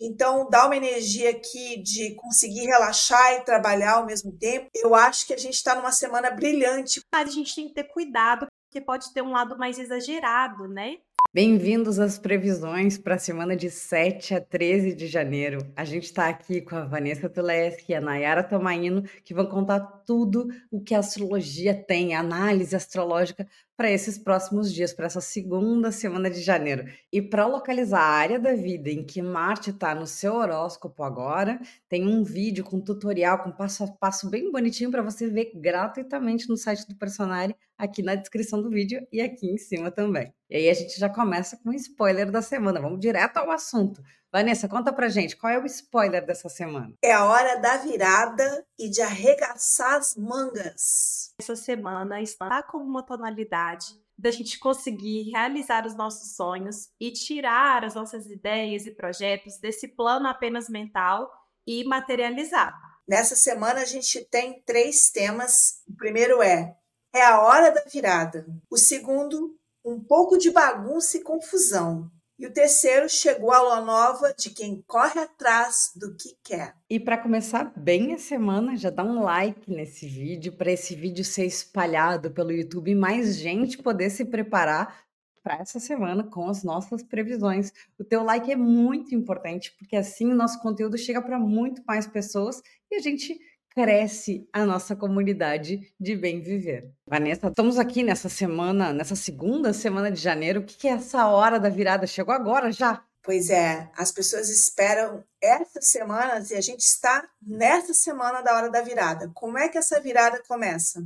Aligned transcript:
Então, 0.00 0.48
dá 0.48 0.64
uma 0.66 0.76
energia 0.76 1.30
aqui 1.30 1.76
de 1.82 2.14
conseguir 2.14 2.64
relaxar 2.64 3.34
e 3.34 3.44
trabalhar 3.44 3.96
ao 3.96 4.06
mesmo 4.06 4.32
tempo. 4.32 4.68
Eu 4.74 4.94
acho 4.94 5.26
que 5.26 5.34
a 5.34 5.36
gente 5.36 5.54
está 5.54 5.74
numa 5.74 5.92
semana 5.92 6.30
brilhante. 6.30 7.02
Mas 7.12 7.28
a 7.28 7.32
gente 7.32 7.54
tem 7.54 7.68
que 7.68 7.74
ter 7.74 7.84
cuidado, 7.84 8.46
porque 8.66 8.80
pode 8.80 9.12
ter 9.12 9.20
um 9.22 9.32
lado 9.32 9.58
mais 9.58 9.78
exagerado, 9.78 10.66
né? 10.68 10.96
Bem-vindos 11.32 12.00
às 12.00 12.18
previsões 12.18 12.98
para 12.98 13.14
a 13.14 13.18
semana 13.18 13.54
de 13.54 13.70
7 13.70 14.34
a 14.34 14.40
13 14.40 14.96
de 14.96 15.06
janeiro. 15.06 15.64
A 15.76 15.84
gente 15.84 16.06
está 16.06 16.28
aqui 16.28 16.60
com 16.60 16.74
a 16.74 16.84
Vanessa 16.84 17.28
Tuleski 17.28 17.92
e 17.92 17.94
a 17.94 18.00
Nayara 18.00 18.42
Tomaino, 18.42 19.04
que 19.24 19.32
vão 19.32 19.46
contar 19.46 19.78
tudo 20.04 20.48
o 20.72 20.82
que 20.82 20.92
a 20.92 20.98
astrologia 20.98 21.72
tem, 21.72 22.16
a 22.16 22.18
análise 22.18 22.74
astrológica 22.74 23.46
para 23.76 23.88
esses 23.88 24.18
próximos 24.18 24.74
dias, 24.74 24.92
para 24.92 25.06
essa 25.06 25.20
segunda 25.20 25.92
semana 25.92 26.28
de 26.28 26.42
janeiro. 26.42 26.84
E 27.12 27.22
para 27.22 27.46
localizar 27.46 28.00
a 28.00 28.12
área 28.12 28.40
da 28.40 28.52
vida 28.54 28.90
em 28.90 29.04
que 29.04 29.22
Marte 29.22 29.70
está 29.70 29.94
no 29.94 30.08
seu 30.08 30.34
horóscopo 30.34 31.04
agora, 31.04 31.60
tem 31.88 32.08
um 32.08 32.24
vídeo 32.24 32.64
com 32.64 32.80
tutorial, 32.80 33.38
com 33.38 33.52
passo 33.52 33.84
a 33.84 33.86
passo 33.86 34.28
bem 34.28 34.50
bonitinho 34.50 34.90
para 34.90 35.00
você 35.00 35.28
ver 35.28 35.52
gratuitamente 35.54 36.48
no 36.48 36.56
site 36.56 36.88
do 36.88 36.96
Personari, 36.96 37.54
aqui 37.80 38.02
na 38.02 38.14
descrição 38.14 38.62
do 38.62 38.70
vídeo 38.70 39.06
e 39.12 39.20
aqui 39.20 39.46
em 39.48 39.56
cima 39.56 39.90
também. 39.90 40.32
E 40.48 40.56
aí 40.56 40.68
a 40.68 40.74
gente 40.74 40.98
já 40.98 41.08
começa 41.08 41.56
com 41.56 41.70
o 41.70 41.74
spoiler 41.74 42.30
da 42.30 42.42
semana. 42.42 42.80
Vamos 42.80 43.00
direto 43.00 43.38
ao 43.38 43.50
assunto. 43.50 44.02
Vanessa, 44.32 44.68
conta 44.68 44.92
pra 44.92 45.08
gente, 45.08 45.36
qual 45.36 45.52
é 45.52 45.58
o 45.58 45.66
spoiler 45.66 46.24
dessa 46.24 46.48
semana? 46.48 46.92
É 47.02 47.12
a 47.12 47.24
hora 47.24 47.56
da 47.56 47.78
virada 47.78 48.64
e 48.78 48.88
de 48.88 49.02
arregaçar 49.02 49.94
as 49.94 50.14
mangas. 50.14 51.34
Essa 51.40 51.56
semana 51.56 52.22
está 52.22 52.62
com 52.62 52.78
uma 52.78 53.02
tonalidade 53.02 53.86
da 54.16 54.30
gente 54.30 54.58
conseguir 54.58 55.30
realizar 55.30 55.86
os 55.86 55.96
nossos 55.96 56.36
sonhos 56.36 56.90
e 57.00 57.10
tirar 57.10 57.84
as 57.84 57.94
nossas 57.94 58.26
ideias 58.26 58.86
e 58.86 58.90
projetos 58.90 59.58
desse 59.58 59.88
plano 59.88 60.28
apenas 60.28 60.68
mental 60.68 61.28
e 61.66 61.82
materializar. 61.84 62.72
Nessa 63.08 63.34
semana 63.34 63.80
a 63.80 63.84
gente 63.84 64.24
tem 64.26 64.62
três 64.62 65.10
temas. 65.10 65.82
O 65.88 65.96
primeiro 65.96 66.40
é 66.40 66.76
é 67.12 67.22
a 67.22 67.40
hora 67.40 67.70
da 67.70 67.82
virada. 67.82 68.46
O 68.70 68.76
segundo, 68.76 69.56
um 69.84 70.00
pouco 70.00 70.38
de 70.38 70.50
bagunça 70.50 71.16
e 71.16 71.22
confusão. 71.22 72.10
E 72.38 72.46
o 72.46 72.52
terceiro 72.52 73.06
chegou 73.06 73.52
a 73.52 73.60
lua 73.60 73.80
nova 73.82 74.32
de 74.32 74.48
quem 74.48 74.82
corre 74.86 75.20
atrás 75.20 75.92
do 75.94 76.16
que 76.16 76.38
quer. 76.42 76.74
E 76.88 76.98
para 76.98 77.18
começar 77.18 77.70
bem 77.76 78.14
a 78.14 78.18
semana, 78.18 78.78
já 78.78 78.88
dá 78.88 79.04
um 79.04 79.22
like 79.22 79.70
nesse 79.70 80.08
vídeo 80.08 80.54
para 80.54 80.72
esse 80.72 80.94
vídeo 80.94 81.22
ser 81.22 81.44
espalhado 81.44 82.30
pelo 82.30 82.50
YouTube 82.50 82.90
e 82.90 82.94
mais 82.94 83.36
gente 83.36 83.76
poder 83.76 84.08
se 84.08 84.24
preparar 84.24 85.04
para 85.42 85.56
essa 85.56 85.78
semana 85.78 86.24
com 86.24 86.48
as 86.48 86.62
nossas 86.62 87.02
previsões. 87.02 87.72
O 87.98 88.04
teu 88.04 88.22
like 88.22 88.50
é 88.50 88.56
muito 88.56 89.14
importante 89.14 89.74
porque 89.78 89.96
assim 89.96 90.32
o 90.32 90.34
nosso 90.34 90.60
conteúdo 90.62 90.96
chega 90.96 91.20
para 91.20 91.38
muito 91.38 91.82
mais 91.86 92.06
pessoas 92.06 92.62
e 92.90 92.96
a 92.96 93.00
gente 93.00 93.38
cresce 93.70 94.48
a 94.52 94.64
nossa 94.64 94.96
comunidade 94.96 95.92
de 95.98 96.16
bem 96.16 96.42
viver. 96.42 96.92
Vanessa, 97.06 97.48
estamos 97.48 97.78
aqui 97.78 98.02
nessa 98.02 98.28
semana, 98.28 98.92
nessa 98.92 99.16
segunda 99.16 99.72
semana 99.72 100.10
de 100.10 100.20
janeiro. 100.20 100.60
O 100.60 100.64
que 100.64 100.88
é 100.88 100.92
essa 100.92 101.26
hora 101.28 101.58
da 101.58 101.68
virada? 101.68 102.06
Chegou 102.06 102.34
agora 102.34 102.72
já? 102.72 103.04
Pois 103.22 103.50
é, 103.50 103.90
as 103.96 104.10
pessoas 104.10 104.48
esperam 104.48 105.22
essas 105.40 105.88
semanas 105.88 106.50
e 106.50 106.56
a 106.56 106.60
gente 106.60 106.80
está 106.80 107.28
nessa 107.40 107.92
semana 107.92 108.40
da 108.40 108.56
hora 108.56 108.70
da 108.70 108.80
virada. 108.80 109.30
Como 109.34 109.58
é 109.58 109.68
que 109.68 109.78
essa 109.78 110.00
virada 110.00 110.42
começa? 110.48 111.04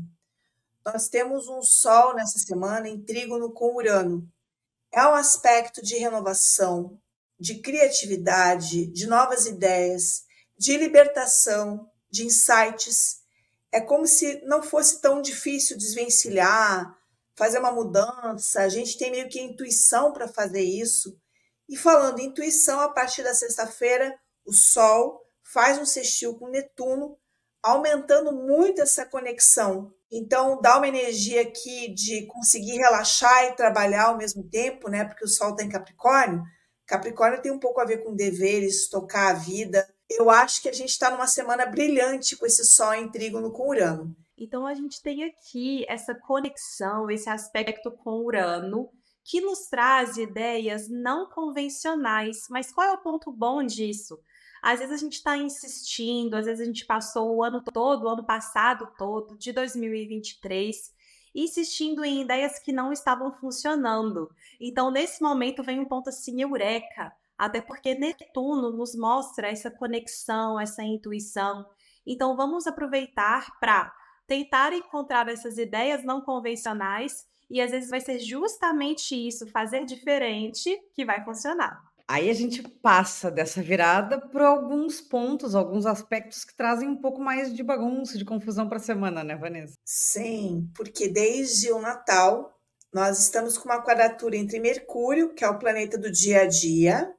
Nós 0.86 1.08
temos 1.08 1.48
um 1.48 1.62
Sol 1.62 2.14
nessa 2.14 2.38
semana 2.38 2.88
em 2.88 3.02
trígono 3.02 3.52
com 3.52 3.74
Urano. 3.74 4.28
É 4.92 5.02
um 5.06 5.14
aspecto 5.14 5.82
de 5.82 5.96
renovação, 5.96 6.98
de 7.38 7.60
criatividade, 7.60 8.86
de 8.86 9.06
novas 9.06 9.46
ideias, 9.46 10.24
de 10.56 10.76
libertação, 10.76 11.90
de 12.14 12.24
insights. 12.24 13.16
É 13.72 13.80
como 13.80 14.06
se 14.06 14.40
não 14.44 14.62
fosse 14.62 15.00
tão 15.00 15.20
difícil 15.20 15.76
desvencilhar, 15.76 16.96
fazer 17.34 17.58
uma 17.58 17.72
mudança. 17.72 18.60
A 18.60 18.68
gente 18.68 18.96
tem 18.96 19.10
meio 19.10 19.28
que 19.28 19.40
intuição 19.40 20.12
para 20.12 20.28
fazer 20.28 20.62
isso. 20.62 21.18
E 21.68 21.76
falando 21.76 22.20
em 22.20 22.26
intuição, 22.26 22.80
a 22.80 22.88
partir 22.88 23.24
da 23.24 23.34
sexta-feira, 23.34 24.16
o 24.46 24.52
Sol 24.52 25.20
faz 25.42 25.76
um 25.76 25.84
sextil 25.84 26.38
com 26.38 26.48
Netuno, 26.48 27.18
aumentando 27.60 28.32
muito 28.32 28.80
essa 28.80 29.04
conexão. 29.04 29.92
Então, 30.12 30.60
dá 30.60 30.76
uma 30.76 30.86
energia 30.86 31.42
aqui 31.42 31.92
de 31.92 32.26
conseguir 32.26 32.76
relaxar 32.76 33.46
e 33.46 33.56
trabalhar 33.56 34.04
ao 34.04 34.16
mesmo 34.16 34.48
tempo, 34.48 34.88
né? 34.88 35.04
Porque 35.04 35.24
o 35.24 35.28
Sol 35.28 35.50
está 35.50 35.64
em 35.64 35.68
Capricórnio. 35.68 36.42
Capricórnio 36.86 37.42
tem 37.42 37.50
um 37.50 37.58
pouco 37.58 37.80
a 37.80 37.84
ver 37.84 38.04
com 38.04 38.14
deveres, 38.14 38.88
tocar 38.88 39.30
a 39.30 39.38
vida, 39.38 39.88
eu 40.10 40.30
acho 40.30 40.62
que 40.62 40.68
a 40.68 40.72
gente 40.72 40.90
está 40.90 41.10
numa 41.10 41.26
semana 41.26 41.66
brilhante 41.66 42.36
com 42.36 42.46
esse 42.46 42.64
Sol 42.64 42.94
em 42.94 43.10
trígono 43.10 43.50
com 43.50 43.68
Urano. 43.68 44.14
Então 44.36 44.66
a 44.66 44.74
gente 44.74 45.02
tem 45.02 45.24
aqui 45.24 45.84
essa 45.88 46.14
conexão, 46.14 47.10
esse 47.10 47.28
aspecto 47.28 47.90
com 47.90 48.24
Urano, 48.24 48.90
que 49.24 49.40
nos 49.40 49.66
traz 49.66 50.16
ideias 50.16 50.88
não 50.88 51.30
convencionais. 51.30 52.46
Mas 52.50 52.72
qual 52.72 52.86
é 52.86 52.92
o 52.92 52.98
ponto 52.98 53.32
bom 53.32 53.62
disso? 53.62 54.18
Às 54.62 54.80
vezes 54.80 54.94
a 54.94 54.98
gente 54.98 55.14
está 55.14 55.36
insistindo, 55.36 56.34
às 56.34 56.46
vezes 56.46 56.62
a 56.62 56.64
gente 56.64 56.86
passou 56.86 57.36
o 57.36 57.42
ano 57.42 57.62
todo, 57.62 58.04
o 58.04 58.08
ano 58.08 58.24
passado 58.24 58.88
todo, 58.98 59.36
de 59.36 59.52
2023, 59.52 60.92
insistindo 61.34 62.04
em 62.04 62.22
ideias 62.22 62.58
que 62.58 62.72
não 62.72 62.92
estavam 62.92 63.30
funcionando. 63.32 64.30
Então, 64.58 64.90
nesse 64.90 65.22
momento, 65.22 65.62
vem 65.62 65.80
um 65.80 65.84
ponto 65.84 66.08
assim, 66.08 66.40
eureka 66.40 67.12
até 67.38 67.60
porque 67.60 67.94
Netuno 67.94 68.70
nos 68.72 68.94
mostra 68.94 69.48
essa 69.48 69.70
conexão, 69.70 70.58
essa 70.58 70.82
intuição. 70.82 71.66
Então 72.06 72.36
vamos 72.36 72.66
aproveitar 72.66 73.58
para 73.58 73.92
tentar 74.26 74.72
encontrar 74.72 75.28
essas 75.28 75.58
ideias 75.58 76.04
não 76.04 76.20
convencionais 76.20 77.26
e 77.50 77.60
às 77.60 77.70
vezes 77.70 77.90
vai 77.90 78.00
ser 78.00 78.18
justamente 78.18 79.14
isso, 79.14 79.46
fazer 79.48 79.84
diferente, 79.84 80.76
que 80.94 81.04
vai 81.04 81.22
funcionar. 81.24 81.82
Aí 82.06 82.28
a 82.28 82.34
gente 82.34 82.62
passa 82.62 83.30
dessa 83.30 83.62
virada 83.62 84.20
por 84.20 84.42
alguns 84.42 85.00
pontos, 85.00 85.54
alguns 85.54 85.86
aspectos 85.86 86.44
que 86.44 86.54
trazem 86.54 86.88
um 86.88 86.96
pouco 86.96 87.20
mais 87.20 87.54
de 87.54 87.62
bagunça, 87.62 88.18
de 88.18 88.26
confusão 88.26 88.68
para 88.68 88.76
a 88.76 88.80
semana, 88.80 89.24
né, 89.24 89.36
Vanessa? 89.36 89.74
Sim, 89.84 90.70
porque 90.76 91.08
desde 91.08 91.72
o 91.72 91.80
Natal 91.80 92.54
nós 92.92 93.18
estamos 93.18 93.56
com 93.56 93.68
uma 93.68 93.82
quadratura 93.82 94.36
entre 94.36 94.60
Mercúrio, 94.60 95.34
que 95.34 95.44
é 95.44 95.48
o 95.48 95.58
planeta 95.58 95.96
do 95.96 96.10
dia 96.10 96.42
a 96.42 96.46
dia, 96.46 97.10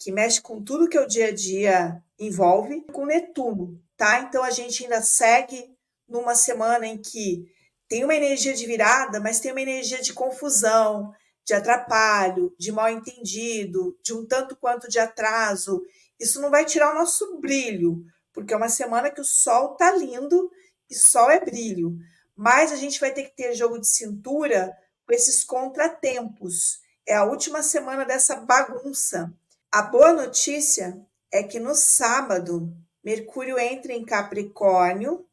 que 0.00 0.10
mexe 0.10 0.40
com 0.40 0.64
tudo 0.64 0.88
que 0.88 0.98
o 0.98 1.06
dia 1.06 1.28
a 1.28 1.34
dia 1.34 2.02
envolve, 2.18 2.80
com 2.90 3.04
Netuno, 3.04 3.78
tá? 3.98 4.20
Então 4.20 4.42
a 4.42 4.50
gente 4.50 4.82
ainda 4.82 5.02
segue 5.02 5.76
numa 6.08 6.34
semana 6.34 6.86
em 6.86 6.96
que 6.96 7.44
tem 7.86 8.02
uma 8.02 8.14
energia 8.14 8.54
de 8.54 8.64
virada, 8.66 9.20
mas 9.20 9.40
tem 9.40 9.52
uma 9.52 9.60
energia 9.60 10.00
de 10.00 10.14
confusão, 10.14 11.12
de 11.44 11.52
atrapalho, 11.52 12.54
de 12.58 12.72
mal 12.72 12.88
entendido, 12.88 13.98
de 14.02 14.14
um 14.14 14.26
tanto 14.26 14.56
quanto 14.56 14.88
de 14.88 14.98
atraso. 14.98 15.82
Isso 16.18 16.40
não 16.40 16.50
vai 16.50 16.64
tirar 16.64 16.92
o 16.92 16.98
nosso 16.98 17.38
brilho, 17.38 18.02
porque 18.32 18.54
é 18.54 18.56
uma 18.56 18.70
semana 18.70 19.10
que 19.10 19.20
o 19.20 19.24
sol 19.24 19.76
tá 19.76 19.92
lindo 19.92 20.50
e 20.88 20.94
sol 20.94 21.30
é 21.30 21.44
brilho. 21.44 21.94
Mas 22.34 22.72
a 22.72 22.76
gente 22.76 22.98
vai 22.98 23.12
ter 23.12 23.24
que 23.24 23.36
ter 23.36 23.54
jogo 23.54 23.78
de 23.78 23.86
cintura 23.86 24.74
com 25.06 25.12
esses 25.12 25.44
contratempos. 25.44 26.78
É 27.06 27.16
a 27.16 27.24
última 27.24 27.62
semana 27.62 28.06
dessa 28.06 28.36
bagunça. 28.36 29.30
A 29.72 29.82
boa 29.82 30.12
notícia 30.12 31.00
é 31.32 31.44
que 31.44 31.60
no 31.60 31.76
sábado 31.76 32.76
Mercúrio 33.04 33.56
entra 33.56 33.92
em 33.92 34.04
Capricórnio 34.04 35.24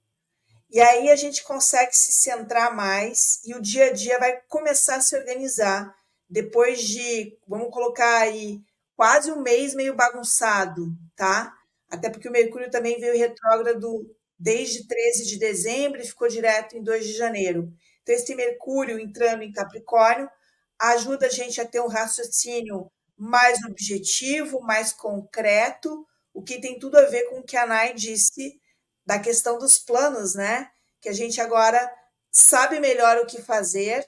e 0.70 0.80
aí 0.80 1.10
a 1.10 1.16
gente 1.16 1.44
consegue 1.44 1.92
se 1.96 2.12
centrar 2.12 2.76
mais 2.76 3.40
e 3.44 3.56
o 3.56 3.62
dia 3.62 3.88
a 3.88 3.94
dia 3.94 4.20
vai 4.20 4.40
começar 4.48 4.98
a 4.98 5.02
se 5.02 5.18
organizar 5.18 5.92
depois 6.30 6.84
de, 6.84 7.36
vamos 7.48 7.72
colocar 7.72 8.20
aí, 8.20 8.62
quase 8.96 9.32
um 9.32 9.42
mês 9.42 9.74
meio 9.74 9.96
bagunçado, 9.96 10.94
tá? 11.16 11.52
Até 11.90 12.08
porque 12.08 12.30
o 12.30 12.32
Mercúrio 12.32 12.70
também 12.70 13.00
veio 13.00 13.18
retrógrado 13.18 14.16
desde 14.38 14.86
13 14.88 15.26
de 15.26 15.40
dezembro 15.40 16.00
e 16.00 16.06
ficou 16.06 16.28
direto 16.28 16.78
em 16.78 16.84
2 16.84 17.08
de 17.08 17.14
janeiro. 17.14 17.74
Então, 18.04 18.14
esse 18.14 18.36
Mercúrio 18.36 19.00
entrando 19.00 19.42
em 19.42 19.52
Capricórnio 19.52 20.30
ajuda 20.78 21.26
a 21.26 21.30
gente 21.30 21.60
a 21.60 21.66
ter 21.66 21.82
um 21.82 21.88
raciocínio 21.88 22.92
mais 23.18 23.64
objetivo, 23.64 24.62
mais 24.62 24.94
concreto, 24.94 26.06
o 26.34 26.44
que 26.44 26.62
tem 26.62 26.78
tudo 26.78 26.98
a 26.98 27.04
ver 27.04 27.24
com 27.30 27.40
o 27.40 27.44
que 27.44 27.58
a 27.58 27.66
Nai 27.66 27.94
disse 27.94 28.62
da 29.06 29.18
questão 29.18 29.58
dos 29.58 29.80
planos, 29.80 30.36
né? 30.36 30.70
Que 31.02 31.10
a 31.10 31.14
gente 31.14 31.42
agora 31.42 31.92
sabe 32.32 32.80
melhor 32.80 33.18
o 33.18 33.26
que 33.26 33.42
fazer 33.42 34.08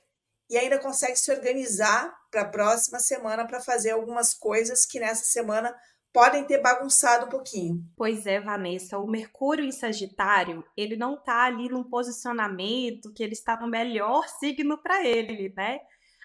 e 0.49 0.57
ainda 0.57 0.77
consegue 0.77 1.15
se 1.15 1.31
organizar 1.31 2.13
para 2.29 2.41
a 2.41 2.47
próxima 2.47 2.99
semana 2.99 3.47
para 3.47 3.61
fazer 3.61 3.91
algumas 3.91 4.33
coisas 4.33 4.85
que 4.85 4.99
nessa 4.99 5.25
semana 5.25 5.75
podem 6.13 6.43
ter 6.43 6.59
bagunçado 6.59 7.25
um 7.25 7.29
pouquinho. 7.29 7.83
Pois 7.95 8.25
é, 8.25 8.39
Vanessa, 8.39 8.97
o 8.97 9.07
Mercúrio 9.07 9.63
em 9.63 9.71
Sagitário, 9.71 10.63
ele 10.75 10.95
não 10.95 11.15
está 11.15 11.43
ali 11.43 11.69
num 11.69 11.83
posicionamento 11.83 13.13
que 13.13 13.23
ele 13.23 13.33
está 13.33 13.59
no 13.59 13.67
melhor 13.67 14.27
signo 14.27 14.77
para 14.77 15.05
ele, 15.05 15.53
né? 15.55 15.79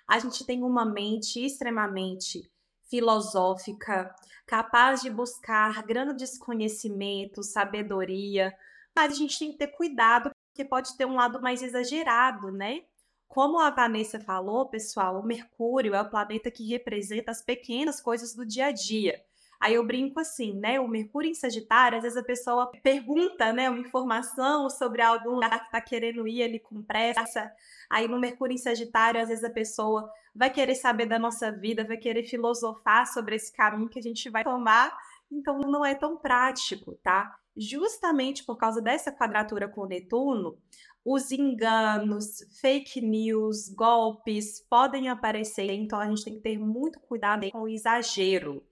A 0.09 0.19
gente 0.19 0.45
tem 0.45 0.63
uma 0.63 0.85
mente 0.85 1.45
extremamente 1.45 2.51
filosófica, 2.87 4.15
capaz 4.47 5.03
de 5.03 5.11
buscar 5.11 5.83
grandes 5.83 6.39
conhecimentos, 6.39 7.53
sabedoria, 7.53 8.55
mas 8.95 9.13
a 9.13 9.17
gente 9.17 9.39
tem 9.39 9.53
que 9.53 9.59
ter 9.59 9.69
cuidado, 9.69 10.31
porque 10.53 10.69
pode 10.69 10.97
ter 10.97 11.05
um 11.05 11.15
lado 11.15 11.41
mais 11.43 11.63
exagerado, 11.63 12.53
né? 12.53 12.83
Como 13.27 13.59
a 13.59 13.71
Vanessa 13.71 14.21
falou, 14.21 14.69
pessoal, 14.69 15.19
o 15.19 15.27
Mercúrio 15.27 15.95
é 15.95 16.01
o 16.01 16.09
planeta 16.09 16.51
que 16.51 16.69
representa 16.69 17.33
as 17.33 17.43
pequenas 17.43 18.01
coisas 18.01 18.35
do 18.35 18.47
dia 18.47 18.67
a 18.67 18.71
dia. 18.71 19.25
Aí 19.61 19.75
eu 19.75 19.87
brinco 19.87 20.21
assim, 20.21 20.55
né? 20.59 20.79
O 20.81 20.89
Mercúrio 20.89 21.31
em 21.31 21.35
Sagitário, 21.35 21.97
às 21.97 22.03
vezes 22.03 22.19
a 22.19 22.23
pessoa 22.23 22.71
pergunta, 22.83 23.53
né, 23.53 23.71
uma 23.71 23.79
informação 23.79 24.69
sobre 24.69 25.03
algum 25.03 25.35
lugar 25.35 25.59
que 25.61 25.67
está 25.67 25.81
querendo 25.81 26.27
ir 26.29 26.43
ali 26.43 26.59
com 26.59 26.83
pressa. 26.83 27.51
Aí 27.91 28.07
no 28.09 28.19
Mercúrio 28.19 28.55
em 28.55 28.59
Sagitário, 28.59 29.21
às 29.21 29.29
vezes 29.29 29.45
a 29.45 29.51
pessoa 29.51 30.11
vai 30.35 30.51
querer 30.51 30.75
saber 30.75 31.07
da 31.07 31.19
nossa 31.19 31.51
vida, 31.53 31.87
vai 31.87 31.97
querer 31.97 32.25
filosofar 32.25 33.07
sobre 33.07 33.37
esse 33.37 33.53
caminho 33.53 33.89
que 33.89 33.99
a 33.99 34.03
gente 34.03 34.29
vai 34.29 34.45
tomar. 34.45 34.97
Então 35.31 35.59
não 35.61 35.85
é 35.85 35.95
tão 35.95 36.17
prático, 36.17 36.95
tá? 37.03 37.35
Justamente 37.57 38.45
por 38.45 38.57
causa 38.57 38.83
dessa 38.83 39.13
quadratura 39.13 39.69
com 39.69 39.87
Netuno, 39.87 40.59
os 41.05 41.31
enganos, 41.31 42.39
fake 42.61 43.01
news, 43.01 43.69
golpes 43.69 44.61
podem 44.69 45.09
aparecer, 45.09 45.71
então 45.71 46.01
a 46.01 46.09
gente 46.09 46.25
tem 46.25 46.35
que 46.35 46.41
ter 46.41 46.59
muito 46.59 46.99
cuidado 47.01 47.49
com 47.51 47.63
o 47.63 47.69
exagero. 47.69 48.65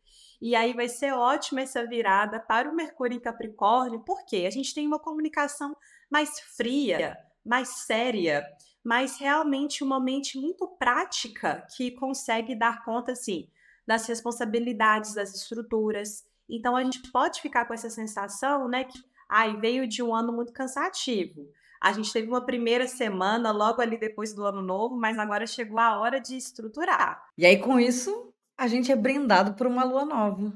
E 0.43 0.57
aí 0.57 0.73
vai 0.73 0.89
ser 0.89 1.13
ótima 1.13 1.61
essa 1.61 1.87
virada 1.87 2.41
para 2.41 2.69
o 2.69 2.75
Mercúrio 2.75 3.17
em 3.17 3.21
Capricórnio, 3.21 4.01
porque 4.01 4.39
a 4.39 4.51
gente 4.51 4.75
tem 4.75 4.85
uma 4.89 4.99
comunicação 4.99 5.77
mais 6.11 6.41
fria, 6.57 7.17
mais 7.47 7.69
séria, 7.69 8.45
mas 8.83 9.19
realmente 9.19 9.85
uma 9.85 10.01
mente 10.01 10.37
muito 10.37 10.67
prática 10.67 11.65
que 11.77 11.93
consegue 11.93 12.57
dar 12.57 12.85
conta, 12.85 13.13
assim, 13.13 13.49
das 13.87 14.05
responsabilidades 14.09 15.15
das 15.15 15.33
estruturas. 15.33 16.27
Então 16.51 16.75
a 16.75 16.83
gente 16.83 17.13
pode 17.13 17.41
ficar 17.41 17.65
com 17.65 17.75
essa 17.75 17.89
sensação, 17.89 18.67
né, 18.67 18.83
que 18.83 18.99
ai, 19.29 19.57
veio 19.59 19.87
de 19.87 20.03
um 20.03 20.13
ano 20.13 20.33
muito 20.33 20.53
cansativo. 20.53 21.49
A 21.81 21.93
gente 21.93 22.13
teve 22.13 22.27
uma 22.27 22.45
primeira 22.45 22.89
semana 22.89 23.53
logo 23.53 23.81
ali 23.81 23.97
depois 23.97 24.35
do 24.35 24.45
ano 24.45 24.61
novo, 24.61 24.97
mas 24.97 25.17
agora 25.21 25.47
chegou 25.47 25.79
a 25.79 26.01
hora 26.01 26.21
de 26.21 26.37
estruturar. 26.37 27.25
E 27.39 27.47
aí 27.47 27.59
com 27.59 27.79
isso, 27.79 28.32
a 28.57 28.67
gente 28.67 28.93
é 28.93 28.97
brindado 28.97 29.55
por 29.55 29.67
uma 29.67 29.85
lua 29.85 30.05
nova. 30.05 30.53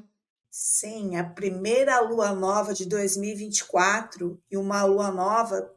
Sim, 0.50 1.16
a 1.16 1.25
primeira 1.25 2.00
lua 2.00 2.32
nova 2.32 2.72
de 2.72 2.87
2024 2.87 4.43
e 4.50 4.56
uma 4.56 4.84
lua 4.84 5.10
nova 5.10 5.75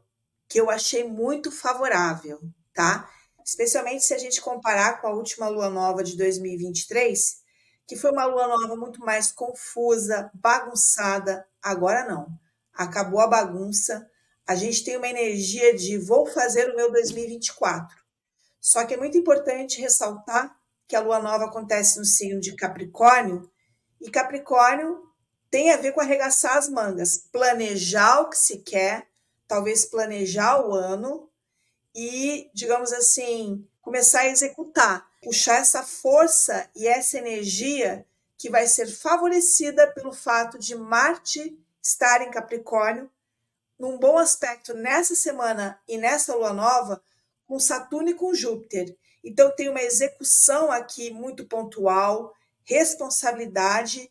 que 0.48 0.60
eu 0.60 0.70
achei 0.70 1.04
muito 1.04 1.52
favorável, 1.52 2.40
tá? 2.72 3.08
Especialmente 3.44 4.04
se 4.04 4.14
a 4.14 4.18
gente 4.18 4.40
comparar 4.40 5.00
com 5.00 5.06
a 5.06 5.12
última 5.12 5.48
lua 5.48 5.68
nova 5.68 6.02
de 6.02 6.16
2023, 6.16 7.40
que 7.86 7.96
foi 7.96 8.10
uma 8.10 8.24
lua 8.24 8.46
nova 8.46 8.76
muito 8.76 9.00
mais 9.00 9.32
confusa, 9.32 10.30
bagunçada. 10.34 11.46
Agora 11.62 12.06
não. 12.06 12.28
Acabou 12.72 13.20
a 13.20 13.26
bagunça. 13.26 14.08
A 14.46 14.54
gente 14.54 14.84
tem 14.84 14.96
uma 14.96 15.08
energia 15.08 15.76
de 15.76 15.98
vou 15.98 16.26
fazer 16.26 16.70
o 16.70 16.76
meu 16.76 16.90
2024. 16.92 17.96
Só 18.60 18.84
que 18.84 18.94
é 18.94 18.96
muito 18.96 19.18
importante 19.18 19.80
ressaltar 19.80 20.59
que 20.90 20.96
a 20.96 21.00
lua 21.00 21.20
nova 21.20 21.44
acontece 21.44 22.00
no 22.00 22.04
signo 22.04 22.40
de 22.40 22.56
Capricórnio, 22.56 23.48
e 24.00 24.10
Capricórnio 24.10 25.00
tem 25.48 25.70
a 25.70 25.76
ver 25.76 25.92
com 25.92 26.00
arregaçar 26.00 26.56
as 26.56 26.68
mangas, 26.68 27.28
planejar 27.30 28.22
o 28.22 28.28
que 28.28 28.36
se 28.36 28.58
quer, 28.58 29.06
talvez 29.46 29.84
planejar 29.84 30.66
o 30.66 30.74
ano 30.74 31.30
e, 31.94 32.50
digamos 32.52 32.92
assim, 32.92 33.64
começar 33.80 34.22
a 34.22 34.28
executar, 34.28 35.08
puxar 35.22 35.58
essa 35.60 35.84
força 35.84 36.68
e 36.74 36.88
essa 36.88 37.18
energia 37.18 38.04
que 38.36 38.50
vai 38.50 38.66
ser 38.66 38.88
favorecida 38.88 39.86
pelo 39.92 40.12
fato 40.12 40.58
de 40.58 40.74
Marte 40.74 41.56
estar 41.80 42.20
em 42.20 42.32
Capricórnio, 42.32 43.08
num 43.78 43.96
bom 43.96 44.18
aspecto 44.18 44.74
nessa 44.74 45.14
semana 45.14 45.80
e 45.86 45.96
nessa 45.96 46.34
lua 46.34 46.52
nova, 46.52 47.00
com 47.46 47.60
Saturno 47.60 48.10
e 48.10 48.14
com 48.14 48.34
Júpiter. 48.34 48.96
Então, 49.24 49.54
tem 49.54 49.68
uma 49.68 49.82
execução 49.82 50.70
aqui 50.70 51.10
muito 51.10 51.46
pontual, 51.46 52.34
responsabilidade, 52.64 54.10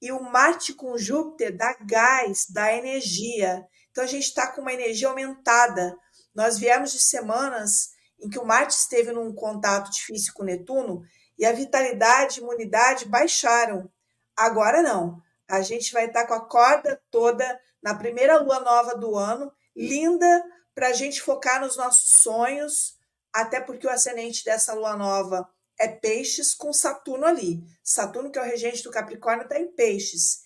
e 0.00 0.12
o 0.12 0.22
Marte 0.22 0.72
com 0.72 0.96
Júpiter 0.96 1.56
dá 1.56 1.76
gás, 1.80 2.46
dá 2.48 2.72
energia. 2.74 3.66
Então, 3.90 4.04
a 4.04 4.06
gente 4.06 4.24
está 4.24 4.46
com 4.46 4.62
uma 4.62 4.72
energia 4.72 5.08
aumentada. 5.08 5.96
Nós 6.34 6.58
viemos 6.58 6.92
de 6.92 7.00
semanas 7.00 7.90
em 8.18 8.28
que 8.28 8.38
o 8.38 8.44
Marte 8.44 8.74
esteve 8.74 9.12
num 9.12 9.34
contato 9.34 9.90
difícil 9.90 10.32
com 10.34 10.44
Netuno 10.44 11.02
e 11.38 11.44
a 11.44 11.52
vitalidade 11.52 12.38
e 12.38 12.42
imunidade 12.42 13.06
baixaram. 13.06 13.90
Agora 14.36 14.82
não. 14.82 15.22
A 15.48 15.62
gente 15.62 15.92
vai 15.92 16.06
estar 16.06 16.22
tá 16.22 16.28
com 16.28 16.34
a 16.34 16.46
corda 16.46 17.00
toda 17.10 17.60
na 17.82 17.94
primeira 17.94 18.38
lua 18.38 18.60
nova 18.60 18.94
do 18.94 19.16
ano, 19.16 19.50
linda, 19.74 20.44
para 20.74 20.88
a 20.88 20.92
gente 20.92 21.20
focar 21.20 21.60
nos 21.60 21.76
nossos 21.76 22.22
sonhos, 22.22 22.98
até 23.32 23.60
porque 23.60 23.86
o 23.86 23.90
ascendente 23.90 24.44
dessa 24.44 24.74
lua 24.74 24.96
nova 24.96 25.48
é 25.78 25.88
peixes 25.88 26.54
com 26.54 26.72
Saturno 26.72 27.24
ali. 27.24 27.62
Saturno, 27.82 28.30
que 28.30 28.38
é 28.38 28.42
o 28.42 28.44
regente 28.44 28.82
do 28.82 28.90
Capricórnio, 28.90 29.44
está 29.44 29.58
em 29.58 29.72
peixes. 29.72 30.42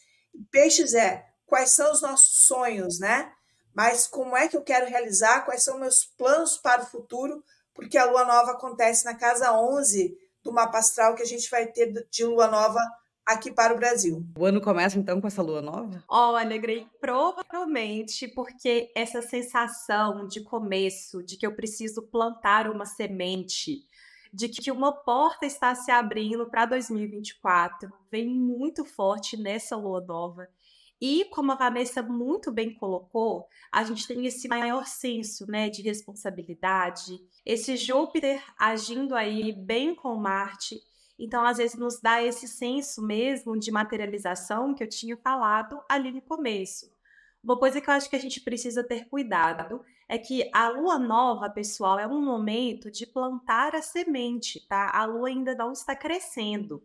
peixes 0.51 0.95
é 0.95 1.27
quais 1.47 1.71
são 1.71 1.93
os 1.93 2.01
nossos 2.01 2.47
sonhos, 2.47 2.99
né? 2.99 3.33
Mas 3.75 4.07
como 4.07 4.37
é 4.37 4.47
que 4.47 4.57
eu 4.57 4.63
quero 4.63 4.87
realizar? 4.87 5.45
Quais 5.45 5.65
são 5.65 5.79
meus 5.79 6.05
planos 6.05 6.57
para 6.57 6.83
o 6.83 6.87
futuro? 6.87 7.43
Porque 7.75 7.99
a 7.99 8.05
lua 8.05 8.25
nova 8.25 8.53
acontece 8.53 9.05
na 9.05 9.15
casa 9.15 9.53
11 9.53 10.17
do 10.43 10.53
mapa 10.53 10.79
astral 10.79 11.15
que 11.15 11.23
a 11.23 11.27
gente 11.27 11.51
vai 11.51 11.67
ter 11.67 11.93
de 12.09 12.25
lua 12.25 12.47
nova 12.47 12.81
aqui 13.27 13.51
para 13.51 13.73
o 13.75 13.77
Brasil. 13.77 14.25
O 14.39 14.45
ano 14.45 14.61
começa 14.61 14.99
então 14.99 15.21
com 15.21 15.27
essa 15.27 15.43
lua 15.43 15.63
nova? 15.63 16.03
Olha, 16.09 16.59
Grey, 16.59 16.87
provavelmente 17.01 18.29
porque 18.29 18.93
essa 18.95 19.23
sensação 19.23 20.27
de 20.27 20.43
começo, 20.43 21.23
de 21.23 21.37
que 21.37 21.47
eu 21.47 21.55
preciso 21.55 22.03
plantar 22.03 22.69
uma 22.71 22.85
semente, 22.85 23.87
de 24.33 24.49
que 24.49 24.71
uma 24.71 24.93
porta 24.93 25.47
está 25.47 25.75
se 25.75 25.91
abrindo 25.91 26.47
para 26.47 26.67
2024, 26.67 27.91
vem 28.11 28.29
muito 28.29 28.85
forte 28.85 29.37
nessa 29.37 29.77
lua 29.77 30.01
nova. 30.01 30.49
E 31.01 31.25
como 31.27 31.53
a 31.53 31.57
Vanessa 31.57 32.03
muito 32.03 32.51
bem 32.51 32.73
colocou, 32.73 33.47
a 33.71 33.85
gente 33.85 34.07
tem 34.07 34.27
esse 34.27 34.49
maior 34.49 34.87
senso, 34.87 35.47
né, 35.51 35.69
de 35.69 35.83
responsabilidade, 35.83 37.21
esse 37.45 37.77
Júpiter 37.77 38.43
agindo 38.59 39.15
aí 39.15 39.53
bem 39.53 39.95
com 39.95 40.17
Marte 40.17 40.81
então, 41.19 41.45
às 41.45 41.59
vezes, 41.59 41.77
nos 41.77 42.01
dá 42.01 42.23
esse 42.23 42.49
senso 42.49 43.03
mesmo 43.03 43.59
de 43.59 43.71
materialização 43.71 44.75
que 44.75 44.83
eu 44.83 44.89
tinha 44.89 45.17
falado 45.17 45.81
ali 45.89 46.11
no 46.11 46.21
começo. 46.21 46.93
Uma 47.43 47.59
coisa 47.59 47.81
que 47.81 47.89
eu 47.89 47.95
acho 47.95 48.09
que 48.09 48.17
a 48.17 48.21
gente 48.21 48.41
precisa 48.41 48.83
ter 48.83 49.09
cuidado 49.09 49.85
é 50.09 50.19
que 50.19 50.51
a 50.53 50.69
lua 50.69 50.99
nova, 50.99 51.49
pessoal, 51.49 51.99
é 51.99 52.07
um 52.07 52.23
momento 52.25 52.91
de 52.91 53.07
plantar 53.07 53.75
a 53.75 53.83
semente, 53.83 54.67
tá? 54.67 54.91
A 54.95 55.05
lua 55.05 55.29
ainda 55.29 55.55
não 55.55 55.73
está 55.73 55.95
crescendo. 55.95 56.83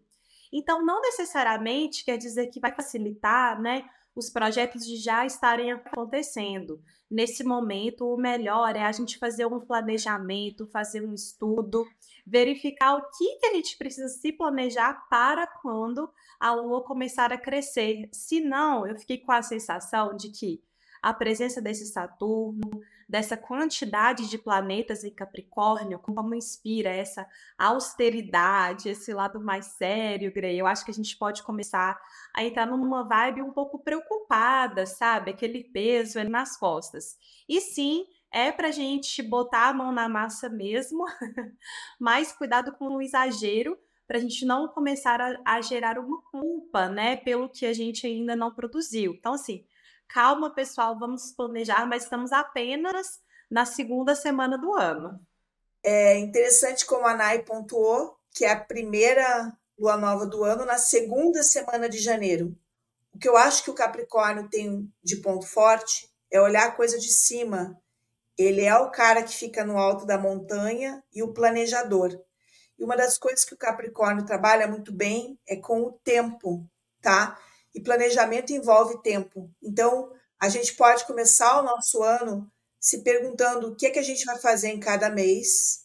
Então, 0.52 0.86
não 0.86 1.02
necessariamente 1.02 2.04
quer 2.04 2.18
dizer 2.18 2.48
que 2.48 2.60
vai 2.60 2.74
facilitar, 2.74 3.60
né, 3.62 3.90
os 4.20 4.30
projetos 4.30 4.86
já 5.02 5.26
estarem 5.26 5.72
acontecendo. 5.72 6.82
Nesse 7.10 7.44
momento, 7.44 8.06
o 8.06 8.18
melhor 8.18 8.76
é 8.76 8.84
a 8.84 8.92
gente 8.92 9.18
fazer 9.18 9.46
um 9.46 9.60
planejamento, 9.60 10.68
fazer 10.68 11.02
um 11.02 11.14
estudo, 11.14 11.84
verificar 12.28 12.96
o 12.96 13.02
que, 13.18 13.38
que 13.40 13.46
a 13.48 13.54
gente 13.56 13.78
precisa 13.78 14.10
se 14.10 14.32
planejar 14.32 15.08
para 15.10 15.48
quando 15.48 16.08
a 16.40 16.54
Lua 16.54 16.84
começar 16.84 17.34
a 17.34 17.38
crescer. 17.38 18.08
Se 18.12 18.40
não, 18.40 18.86
eu 18.86 18.96
fiquei 18.96 19.18
com 19.18 19.32
a 19.32 19.42
sensação 19.42 20.16
de 20.16 20.30
que 20.30 20.62
a 21.02 21.14
presença 21.14 21.62
desse 21.62 21.86
Saturno, 21.86 22.82
dessa 23.08 23.36
quantidade 23.36 24.30
de 24.30 24.38
planetas 24.38 25.04
em 25.04 25.10
Capricórnio, 25.10 25.98
como 25.98 26.36
inspira 26.36 26.90
essa 26.90 27.28
austeridade, 27.58 28.90
esse 28.90 29.12
lado 29.14 29.40
mais 29.40 29.66
sério, 29.66 30.32
Grey. 30.32 30.60
Eu 30.60 30.68
acho 30.68 30.86
que 30.86 30.92
a 30.92 30.94
gente 30.94 31.18
pode 31.18 31.42
começar 31.42 32.00
a 32.36 32.44
entrar 32.44 32.68
numa 32.68 33.04
vibe 33.04 33.42
um 33.42 33.52
pouco 33.52 33.80
preocupada, 33.80 34.86
sabe? 34.86 35.32
Aquele 35.32 35.64
peso 35.64 36.24
nas 36.30 36.56
costas. 36.56 37.18
E 37.48 37.60
sim, 37.60 38.06
é 38.32 38.52
para 38.52 38.68
a 38.68 38.72
gente 38.72 39.24
botar 39.24 39.70
a 39.70 39.74
mão 39.74 39.92
na 39.92 40.08
massa 40.08 40.48
mesmo, 40.48 41.04
mas 42.00 42.32
cuidado 42.32 42.74
com 42.74 42.96
o 42.96 43.02
exagero, 43.02 43.78
para 44.08 44.18
a 44.18 44.22
gente 44.22 44.46
não 44.46 44.68
começar 44.68 45.22
a, 45.22 45.40
a, 45.46 45.62
gerar 45.62 46.00
uma 46.00 46.22
culpa, 46.32 46.90
né, 46.90 47.16
pelo 47.16 47.50
que 47.50 47.66
a 47.66 47.74
gente 47.74 48.08
ainda 48.08 48.36
não 48.36 48.54
produziu. 48.54 49.14
Então, 49.14 49.34
assim, 49.34 49.66
calma, 50.10 50.54
pessoal, 50.54 51.00
vamos 51.00 51.32
planejar, 51.32 51.86
mas 51.86 52.04
estamos 52.04 52.34
apenas 52.34 53.22
na 53.50 53.66
segunda 53.66 54.16
semana 54.16 54.58
do 54.58 54.74
ano. 54.74 55.20
É 55.82 56.18
interessante 56.18 56.86
como 56.86 57.08
a 57.08 57.16
Nai 57.16 57.44
pontuou 57.44 58.18
que 58.32 58.44
é 58.44 58.52
a 58.52 58.60
primeira 58.60 59.58
lua 59.78 59.96
nova 59.96 60.26
do 60.26 60.44
ano 60.44 60.66
na 60.66 60.78
segunda 60.78 61.42
semana 61.42 61.88
de 61.88 61.98
janeiro. 61.98 62.56
O 63.14 63.18
que 63.18 63.28
eu 63.28 63.38
acho 63.38 63.64
que 63.64 63.72
o 63.72 63.76
Capricórnio 63.76 64.50
tem 64.50 64.92
de 65.02 65.16
ponto 65.18 65.48
forte 65.48 66.10
é 66.32 66.40
olhar 66.40 66.68
a 66.68 66.72
coisa 66.72 67.00
de 67.00 67.12
cima 67.12 67.82
ele 68.40 68.64
é 68.64 68.74
o 68.74 68.90
cara 68.90 69.22
que 69.22 69.36
fica 69.36 69.66
no 69.66 69.78
alto 69.78 70.06
da 70.06 70.18
montanha 70.18 71.04
e 71.14 71.22
o 71.22 71.34
planejador. 71.34 72.18
E 72.78 72.84
uma 72.86 72.96
das 72.96 73.18
coisas 73.18 73.44
que 73.44 73.54
o 73.54 73.58
Capricórnio 73.58 74.26
trabalha 74.26 74.66
muito 74.66 74.94
bem 74.94 75.38
é 75.46 75.58
com 75.58 75.82
o 75.82 75.92
tempo, 75.92 76.66
tá? 77.02 77.38
E 77.74 77.82
planejamento 77.82 78.52
envolve 78.52 79.02
tempo. 79.02 79.50
Então, 79.62 80.12
a 80.40 80.50
gente 80.50 80.74
pode 80.74 81.06
começar 81.06 81.60
o 81.60 81.64
nosso 81.64 82.02
ano 82.04 82.50
se 82.80 83.04
perguntando 83.04 83.68
o 83.68 83.76
que 83.76 83.88
é 83.88 83.90
que 83.90 84.00
a 84.00 84.04
gente 84.04 84.26
vai 84.26 84.38
fazer 84.40 84.70
em 84.70 84.80
cada 84.80 85.10
mês, 85.10 85.82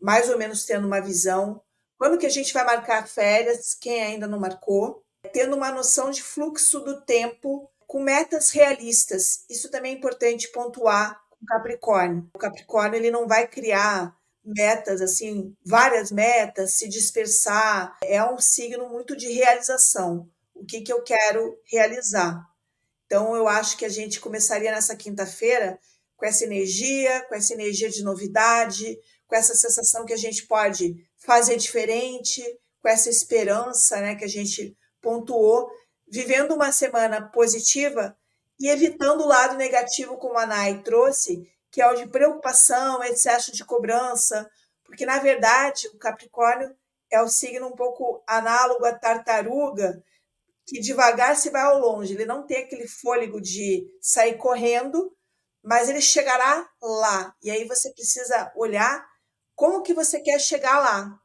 mais 0.00 0.28
ou 0.28 0.36
menos 0.36 0.64
tendo 0.64 0.86
uma 0.86 1.00
visão, 1.00 1.62
quando 1.96 2.18
que 2.18 2.26
a 2.26 2.30
gente 2.30 2.52
vai 2.52 2.64
marcar 2.64 3.06
férias, 3.06 3.74
quem 3.74 4.02
ainda 4.02 4.26
não 4.26 4.40
marcou, 4.40 5.04
tendo 5.32 5.54
uma 5.54 5.70
noção 5.70 6.10
de 6.10 6.20
fluxo 6.20 6.80
do 6.80 7.00
tempo 7.02 7.70
com 7.86 8.02
metas 8.02 8.50
realistas. 8.50 9.44
Isso 9.48 9.70
também 9.70 9.92
é 9.92 9.98
importante 9.98 10.50
pontuar 10.50 11.22
com 11.30 11.46
Capricórnio. 11.46 12.28
O 12.34 12.38
Capricórnio 12.38 12.96
ele 12.96 13.10
não 13.10 13.28
vai 13.28 13.46
criar 13.46 14.16
metas 14.44 15.00
assim, 15.00 15.54
várias 15.64 16.10
metas, 16.10 16.72
se 16.72 16.88
dispersar. 16.88 17.96
É 18.02 18.24
um 18.24 18.38
signo 18.38 18.88
muito 18.88 19.16
de 19.16 19.30
realização. 19.30 20.28
O 20.62 20.64
que 20.64 20.80
que 20.80 20.92
eu 20.92 21.02
quero 21.02 21.58
realizar? 21.64 22.40
Então 23.04 23.34
eu 23.34 23.48
acho 23.48 23.76
que 23.76 23.84
a 23.84 23.88
gente 23.88 24.20
começaria 24.20 24.70
nessa 24.70 24.94
quinta-feira 24.94 25.76
com 26.16 26.24
essa 26.24 26.44
energia, 26.44 27.20
com 27.28 27.34
essa 27.34 27.52
energia 27.52 27.90
de 27.90 28.04
novidade, 28.04 28.96
com 29.26 29.34
essa 29.34 29.56
sensação 29.56 30.06
que 30.06 30.12
a 30.12 30.16
gente 30.16 30.46
pode 30.46 30.94
fazer 31.18 31.56
diferente, 31.56 32.44
com 32.80 32.88
essa 32.88 33.10
esperança, 33.10 34.00
né, 34.00 34.14
que 34.14 34.24
a 34.24 34.28
gente 34.28 34.76
pontuou, 35.00 35.68
vivendo 36.08 36.54
uma 36.54 36.70
semana 36.70 37.20
positiva 37.20 38.16
e 38.58 38.68
evitando 38.68 39.22
o 39.22 39.28
lado 39.28 39.56
negativo, 39.56 40.16
como 40.16 40.38
a 40.38 40.46
Nai 40.46 40.80
trouxe, 40.82 41.50
que 41.72 41.82
é 41.82 41.88
o 41.88 41.96
de 41.96 42.06
preocupação, 42.06 43.02
excesso 43.02 43.50
de 43.50 43.64
cobrança, 43.64 44.48
porque 44.84 45.04
na 45.04 45.18
verdade 45.18 45.88
o 45.88 45.98
Capricórnio 45.98 46.72
é 47.10 47.20
o 47.20 47.28
signo 47.28 47.66
um 47.66 47.74
pouco 47.74 48.22
análogo 48.28 48.84
à 48.84 48.92
tartaruga, 48.92 50.00
que 50.72 50.80
devagar 50.80 51.36
se 51.36 51.50
vai 51.50 51.60
ao 51.62 51.78
longe, 51.78 52.14
ele 52.14 52.24
não 52.24 52.46
tem 52.46 52.56
aquele 52.56 52.88
fôlego 52.88 53.40
de 53.40 53.86
sair 54.00 54.38
correndo, 54.38 55.14
mas 55.62 55.90
ele 55.90 56.00
chegará 56.00 56.66
lá. 56.82 57.34
E 57.42 57.50
aí 57.50 57.66
você 57.66 57.92
precisa 57.92 58.50
olhar 58.56 59.06
como 59.54 59.82
que 59.82 59.92
você 59.92 60.18
quer 60.18 60.40
chegar 60.40 60.80
lá, 60.80 61.20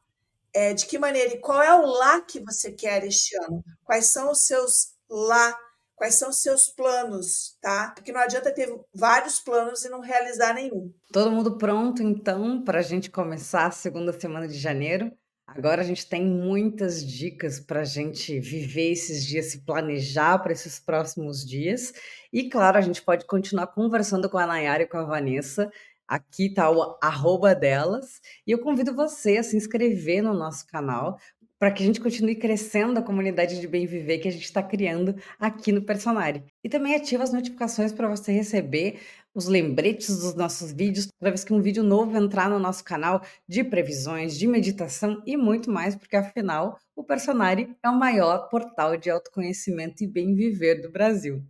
é, 0.52 0.74
de 0.74 0.84
que 0.84 0.98
maneira 0.98 1.34
e 1.34 1.40
qual 1.40 1.62
é 1.62 1.74
o 1.74 1.86
lá 1.86 2.20
que 2.20 2.40
você 2.40 2.72
quer 2.72 3.04
este 3.04 3.34
ano, 3.44 3.64
quais 3.84 4.06
são 4.06 4.30
os 4.30 4.46
seus 4.46 4.92
lá 5.08 5.58
quais 5.98 6.14
são 6.14 6.30
os 6.30 6.40
seus 6.40 6.68
planos, 6.68 7.58
tá? 7.60 7.90
Porque 7.94 8.12
não 8.12 8.20
adianta 8.20 8.54
ter 8.54 8.72
vários 8.94 9.40
planos 9.40 9.84
e 9.84 9.88
não 9.88 10.00
realizar 10.00 10.54
nenhum. 10.54 10.92
Todo 11.12 11.32
mundo 11.32 11.58
pronto, 11.58 12.02
então, 12.02 12.62
para 12.62 12.78
a 12.78 12.82
gente 12.82 13.10
começar 13.10 13.66
a 13.66 13.72
segunda 13.72 14.18
semana 14.18 14.46
de 14.46 14.56
janeiro? 14.56 15.10
Agora 15.48 15.80
a 15.80 15.84
gente 15.84 16.06
tem 16.06 16.26
muitas 16.26 17.02
dicas 17.02 17.58
para 17.58 17.80
a 17.80 17.84
gente 17.84 18.38
viver 18.38 18.92
esses 18.92 19.24
dias, 19.24 19.46
se 19.46 19.64
planejar 19.64 20.38
para 20.40 20.52
esses 20.52 20.78
próximos 20.78 21.42
dias. 21.42 21.90
E 22.30 22.50
claro, 22.50 22.76
a 22.76 22.82
gente 22.82 23.00
pode 23.00 23.24
continuar 23.26 23.68
conversando 23.68 24.28
com 24.28 24.36
a 24.36 24.46
Nayara 24.46 24.82
e 24.82 24.86
com 24.86 24.98
a 24.98 25.04
Vanessa. 25.04 25.70
Aqui 26.06 26.48
está 26.48 26.70
o 26.70 26.98
arroba 27.02 27.54
delas. 27.54 28.20
E 28.46 28.50
eu 28.50 28.58
convido 28.58 28.94
você 28.94 29.38
a 29.38 29.42
se 29.42 29.56
inscrever 29.56 30.22
no 30.22 30.34
nosso 30.34 30.66
canal 30.66 31.18
para 31.58 31.70
que 31.72 31.82
a 31.82 31.86
gente 31.86 32.00
continue 32.00 32.36
crescendo 32.36 32.98
a 32.98 33.02
comunidade 33.02 33.60
de 33.60 33.66
bem 33.66 33.86
viver 33.86 34.18
que 34.18 34.28
a 34.28 34.32
gente 34.32 34.44
está 34.44 34.62
criando 34.62 35.16
aqui 35.38 35.72
no 35.72 35.82
Personari. 35.82 36.44
E 36.62 36.68
também 36.68 36.94
ativa 36.94 37.24
as 37.24 37.32
notificações 37.32 37.92
para 37.92 38.08
você 38.08 38.32
receber 38.32 39.00
os 39.34 39.46
lembretes 39.46 40.18
dos 40.18 40.34
nossos 40.34 40.72
vídeos 40.72 41.08
toda 41.18 41.30
vez 41.30 41.44
que 41.44 41.52
um 41.52 41.60
vídeo 41.60 41.82
novo 41.82 42.16
entrar 42.16 42.48
no 42.48 42.58
nosso 42.58 42.84
canal 42.84 43.22
de 43.46 43.62
previsões, 43.62 44.36
de 44.38 44.46
meditação 44.46 45.22
e 45.26 45.36
muito 45.36 45.70
mais, 45.70 45.94
porque 45.94 46.16
afinal 46.16 46.78
o 46.96 47.04
Personari 47.04 47.76
é 47.82 47.88
o 47.88 47.98
maior 47.98 48.48
portal 48.48 48.96
de 48.96 49.10
autoconhecimento 49.10 50.02
e 50.02 50.06
bem 50.06 50.34
viver 50.34 50.80
do 50.80 50.90
Brasil. 50.90 51.42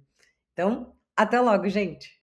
Então, 0.52 0.92
até 1.16 1.40
logo, 1.40 1.68
gente! 1.68 2.18